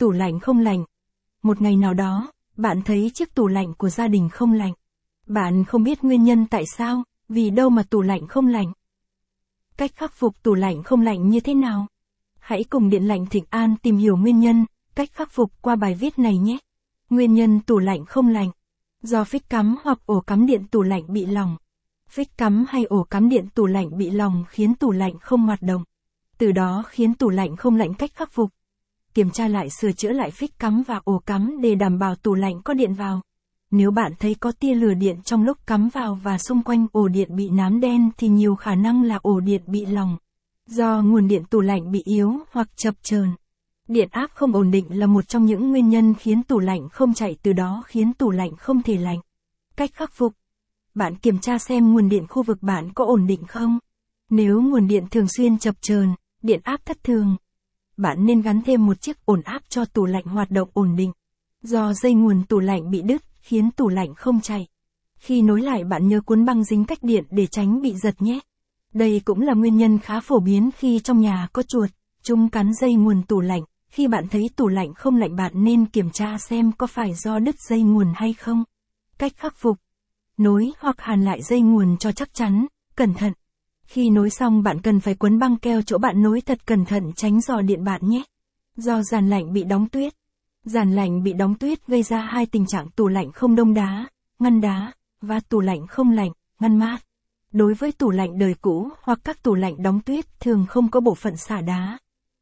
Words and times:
Tủ 0.00 0.10
lạnh 0.10 0.40
không 0.40 0.58
lạnh. 0.58 0.84
Một 1.42 1.60
ngày 1.60 1.76
nào 1.76 1.94
đó, 1.94 2.32
bạn 2.56 2.82
thấy 2.82 3.10
chiếc 3.14 3.34
tủ 3.34 3.46
lạnh 3.46 3.74
của 3.74 3.88
gia 3.88 4.08
đình 4.08 4.28
không 4.28 4.52
lạnh. 4.52 4.72
Bạn 5.26 5.64
không 5.64 5.82
biết 5.82 6.04
nguyên 6.04 6.24
nhân 6.24 6.46
tại 6.46 6.64
sao, 6.76 7.02
vì 7.28 7.50
đâu 7.50 7.70
mà 7.70 7.82
tủ 7.82 8.02
lạnh 8.02 8.26
không 8.26 8.46
lạnh. 8.46 8.72
Cách 9.76 9.90
khắc 9.96 10.12
phục 10.14 10.42
tủ 10.42 10.54
lạnh 10.54 10.82
không 10.82 11.00
lạnh 11.00 11.28
như 11.28 11.40
thế 11.40 11.54
nào? 11.54 11.86
Hãy 12.38 12.64
cùng 12.64 12.90
Điện 12.90 13.08
lạnh 13.08 13.26
Thịnh 13.26 13.44
An 13.50 13.76
tìm 13.82 13.96
hiểu 13.96 14.16
nguyên 14.16 14.40
nhân, 14.40 14.66
cách 14.94 15.08
khắc 15.12 15.30
phục 15.30 15.52
qua 15.62 15.76
bài 15.76 15.94
viết 15.94 16.18
này 16.18 16.38
nhé. 16.38 16.58
Nguyên 17.10 17.34
nhân 17.34 17.60
tủ 17.60 17.78
lạnh 17.78 18.04
không 18.04 18.28
lạnh. 18.28 18.50
Do 19.02 19.24
phích 19.24 19.48
cắm 19.48 19.76
hoặc 19.82 19.98
ổ 20.06 20.20
cắm 20.20 20.46
điện 20.46 20.64
tủ 20.70 20.82
lạnh 20.82 21.02
bị 21.08 21.26
lỏng. 21.26 21.56
Phích 22.08 22.36
cắm 22.36 22.64
hay 22.68 22.84
ổ 22.84 23.04
cắm 23.04 23.28
điện 23.28 23.48
tủ 23.54 23.66
lạnh 23.66 23.98
bị 23.98 24.10
lỏng 24.10 24.44
khiến 24.48 24.74
tủ 24.74 24.90
lạnh 24.90 25.18
không 25.18 25.46
hoạt 25.46 25.62
động. 25.62 25.84
Từ 26.38 26.52
đó 26.52 26.82
khiến 26.88 27.14
tủ 27.14 27.30
lạnh 27.30 27.56
không 27.56 27.76
lạnh 27.76 27.94
cách 27.94 28.10
khắc 28.14 28.32
phục. 28.32 28.50
Kiểm 29.14 29.30
tra 29.30 29.48
lại 29.48 29.70
sửa 29.70 29.92
chữa 29.92 30.12
lại 30.12 30.30
phích 30.30 30.58
cắm 30.58 30.82
và 30.86 31.00
ổ 31.04 31.18
cắm 31.26 31.60
để 31.60 31.74
đảm 31.74 31.98
bảo 31.98 32.14
tủ 32.14 32.34
lạnh 32.34 32.62
có 32.64 32.74
điện 32.74 32.94
vào. 32.94 33.20
Nếu 33.70 33.90
bạn 33.90 34.12
thấy 34.18 34.34
có 34.34 34.52
tia 34.52 34.74
lửa 34.74 34.94
điện 34.94 35.22
trong 35.22 35.44
lúc 35.44 35.58
cắm 35.66 35.88
vào 35.88 36.14
và 36.14 36.38
xung 36.38 36.62
quanh 36.62 36.86
ổ 36.92 37.08
điện 37.08 37.36
bị 37.36 37.50
nám 37.50 37.80
đen 37.80 38.10
thì 38.16 38.28
nhiều 38.28 38.54
khả 38.54 38.74
năng 38.74 39.02
là 39.02 39.18
ổ 39.22 39.40
điện 39.40 39.62
bị 39.66 39.86
lỏng. 39.86 40.16
Do 40.66 41.02
nguồn 41.02 41.28
điện 41.28 41.44
tủ 41.50 41.60
lạnh 41.60 41.90
bị 41.90 42.02
yếu 42.04 42.38
hoặc 42.52 42.68
chập 42.76 42.94
chờn. 43.02 43.28
Điện 43.88 44.08
áp 44.10 44.30
không 44.34 44.52
ổn 44.52 44.70
định 44.70 44.98
là 44.98 45.06
một 45.06 45.28
trong 45.28 45.46
những 45.46 45.70
nguyên 45.70 45.88
nhân 45.88 46.14
khiến 46.14 46.42
tủ 46.42 46.58
lạnh 46.58 46.88
không 46.88 47.14
chạy 47.14 47.36
từ 47.42 47.52
đó 47.52 47.82
khiến 47.86 48.12
tủ 48.14 48.30
lạnh 48.30 48.56
không 48.56 48.82
thể 48.82 48.96
lạnh. 48.96 49.20
Cách 49.76 49.90
khắc 49.94 50.12
phục. 50.12 50.32
Bạn 50.94 51.16
kiểm 51.16 51.38
tra 51.38 51.58
xem 51.58 51.92
nguồn 51.92 52.08
điện 52.08 52.26
khu 52.28 52.42
vực 52.42 52.62
bạn 52.62 52.92
có 52.92 53.04
ổn 53.04 53.26
định 53.26 53.44
không. 53.44 53.78
Nếu 54.30 54.60
nguồn 54.62 54.86
điện 54.86 55.04
thường 55.10 55.28
xuyên 55.28 55.58
chập 55.58 55.74
chờn, 55.80 56.08
điện 56.42 56.60
áp 56.62 56.80
thất 56.86 57.04
thường, 57.04 57.36
bạn 58.00 58.26
nên 58.26 58.40
gắn 58.40 58.62
thêm 58.62 58.86
một 58.86 59.00
chiếc 59.00 59.26
ổn 59.26 59.40
áp 59.42 59.62
cho 59.68 59.84
tủ 59.84 60.06
lạnh 60.06 60.24
hoạt 60.24 60.50
động 60.50 60.68
ổn 60.72 60.96
định. 60.96 61.12
Do 61.62 61.92
dây 61.92 62.14
nguồn 62.14 62.42
tủ 62.48 62.58
lạnh 62.58 62.90
bị 62.90 63.02
đứt, 63.02 63.22
khiến 63.40 63.70
tủ 63.70 63.88
lạnh 63.88 64.14
không 64.14 64.40
chạy. 64.40 64.66
Khi 65.18 65.42
nối 65.42 65.62
lại 65.62 65.84
bạn 65.84 66.08
nhớ 66.08 66.20
cuốn 66.20 66.44
băng 66.44 66.64
dính 66.64 66.84
cách 66.84 66.98
điện 67.02 67.24
để 67.30 67.46
tránh 67.46 67.82
bị 67.82 67.94
giật 67.94 68.22
nhé. 68.22 68.40
Đây 68.94 69.20
cũng 69.24 69.40
là 69.40 69.54
nguyên 69.54 69.76
nhân 69.76 69.98
khá 69.98 70.20
phổ 70.20 70.40
biến 70.40 70.70
khi 70.76 70.98
trong 70.98 71.20
nhà 71.20 71.48
có 71.52 71.62
chuột, 71.62 71.90
chúng 72.22 72.48
cắn 72.48 72.74
dây 72.74 72.94
nguồn 72.94 73.22
tủ 73.22 73.40
lạnh. 73.40 73.62
Khi 73.88 74.08
bạn 74.08 74.28
thấy 74.30 74.50
tủ 74.56 74.68
lạnh 74.68 74.94
không 74.94 75.16
lạnh 75.16 75.36
bạn 75.36 75.52
nên 75.54 75.86
kiểm 75.86 76.10
tra 76.10 76.38
xem 76.38 76.72
có 76.72 76.86
phải 76.86 77.14
do 77.14 77.38
đứt 77.38 77.54
dây 77.68 77.82
nguồn 77.82 78.12
hay 78.14 78.32
không. 78.32 78.64
Cách 79.18 79.32
khắc 79.36 79.54
phục. 79.56 79.78
Nối 80.36 80.72
hoặc 80.78 80.96
hàn 80.98 81.24
lại 81.24 81.42
dây 81.42 81.60
nguồn 81.60 81.96
cho 81.96 82.12
chắc 82.12 82.34
chắn, 82.34 82.66
cẩn 82.96 83.14
thận. 83.14 83.32
Khi 83.90 84.10
nối 84.10 84.30
xong 84.30 84.62
bạn 84.62 84.80
cần 84.80 85.00
phải 85.00 85.14
quấn 85.14 85.38
băng 85.38 85.56
keo 85.56 85.82
chỗ 85.82 85.98
bạn 85.98 86.22
nối 86.22 86.40
thật 86.40 86.66
cẩn 86.66 86.84
thận 86.84 87.12
tránh 87.16 87.40
dò 87.40 87.60
điện 87.60 87.84
bạn 87.84 88.00
nhé. 88.08 88.22
Do 88.76 89.02
giàn 89.02 89.30
lạnh 89.30 89.52
bị 89.52 89.64
đóng 89.64 89.88
tuyết. 89.88 90.14
Giàn 90.64 90.92
lạnh 90.92 91.22
bị 91.22 91.32
đóng 91.32 91.54
tuyết 91.54 91.86
gây 91.86 92.02
ra 92.02 92.20
hai 92.20 92.46
tình 92.46 92.66
trạng 92.66 92.90
tủ 92.90 93.08
lạnh 93.08 93.32
không 93.32 93.54
đông 93.54 93.74
đá, 93.74 94.08
ngăn 94.38 94.60
đá, 94.60 94.92
và 95.20 95.40
tủ 95.40 95.60
lạnh 95.60 95.86
không 95.86 96.10
lạnh, 96.10 96.30
ngăn 96.60 96.78
mát. 96.78 96.98
Đối 97.52 97.74
với 97.74 97.92
tủ 97.92 98.10
lạnh 98.10 98.38
đời 98.38 98.54
cũ 98.60 98.88
hoặc 99.02 99.18
các 99.24 99.42
tủ 99.42 99.54
lạnh 99.54 99.82
đóng 99.82 100.00
tuyết 100.00 100.40
thường 100.40 100.66
không 100.68 100.90
có 100.90 101.00
bộ 101.00 101.14
phận 101.14 101.36
xả 101.36 101.60
đá. 101.60 101.98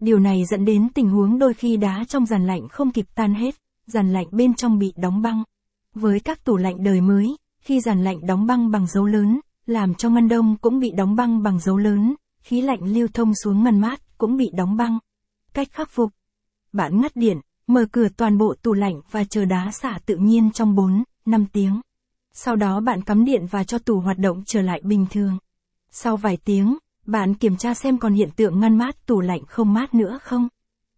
Điều 0.00 0.18
này 0.18 0.44
dẫn 0.50 0.64
đến 0.64 0.88
tình 0.94 1.10
huống 1.10 1.38
đôi 1.38 1.54
khi 1.54 1.76
đá 1.76 2.04
trong 2.08 2.26
giàn 2.26 2.46
lạnh 2.46 2.68
không 2.68 2.90
kịp 2.90 3.06
tan 3.14 3.34
hết, 3.34 3.54
giàn 3.86 4.12
lạnh 4.12 4.26
bên 4.30 4.54
trong 4.54 4.78
bị 4.78 4.92
đóng 4.96 5.22
băng. 5.22 5.42
Với 5.94 6.20
các 6.20 6.44
tủ 6.44 6.56
lạnh 6.56 6.84
đời 6.84 7.00
mới, 7.00 7.36
khi 7.60 7.80
giàn 7.80 8.04
lạnh 8.04 8.26
đóng 8.26 8.46
băng 8.46 8.70
bằng 8.70 8.86
dấu 8.86 9.06
lớn, 9.06 9.40
làm 9.70 9.94
cho 9.94 10.10
ngăn 10.10 10.28
đông 10.28 10.56
cũng 10.56 10.80
bị 10.80 10.90
đóng 10.90 11.16
băng 11.16 11.42
bằng 11.42 11.58
dấu 11.58 11.76
lớn, 11.76 12.14
khí 12.42 12.60
lạnh 12.60 12.80
lưu 12.82 13.08
thông 13.14 13.34
xuống 13.34 13.64
ngăn 13.64 13.80
mát 13.80 14.18
cũng 14.18 14.36
bị 14.36 14.50
đóng 14.54 14.76
băng. 14.76 14.98
Cách 15.54 15.68
khắc 15.72 15.90
phục. 15.90 16.10
Bạn 16.72 17.00
ngắt 17.00 17.16
điện, 17.16 17.40
mở 17.66 17.84
cửa 17.92 18.08
toàn 18.16 18.38
bộ 18.38 18.54
tủ 18.62 18.72
lạnh 18.72 19.00
và 19.10 19.24
chờ 19.24 19.44
đá 19.44 19.70
xả 19.72 19.98
tự 20.06 20.16
nhiên 20.16 20.50
trong 20.52 20.74
4, 20.74 21.04
5 21.26 21.46
tiếng. 21.52 21.80
Sau 22.32 22.56
đó 22.56 22.80
bạn 22.80 23.02
cắm 23.02 23.24
điện 23.24 23.46
và 23.50 23.64
cho 23.64 23.78
tủ 23.78 24.00
hoạt 24.00 24.18
động 24.18 24.42
trở 24.46 24.62
lại 24.62 24.80
bình 24.84 25.06
thường. 25.10 25.38
Sau 25.90 26.16
vài 26.16 26.36
tiếng, 26.44 26.78
bạn 27.06 27.34
kiểm 27.34 27.56
tra 27.56 27.74
xem 27.74 27.98
còn 27.98 28.14
hiện 28.14 28.30
tượng 28.36 28.60
ngăn 28.60 28.78
mát 28.78 29.06
tủ 29.06 29.20
lạnh 29.20 29.44
không 29.48 29.72
mát 29.72 29.94
nữa 29.94 30.18
không. 30.22 30.48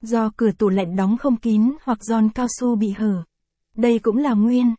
Do 0.01 0.31
cửa 0.37 0.51
tủ 0.59 0.69
lạnh 0.69 0.97
đóng 0.97 1.17
không 1.17 1.37
kín 1.37 1.73
hoặc 1.85 2.05
giòn 2.05 2.29
cao 2.29 2.47
su 2.59 2.77
bị 2.77 2.91
hở. 2.91 3.23
Đây 3.77 3.99
cũng 3.99 4.17
là 4.17 4.33
nguyên 4.33 4.75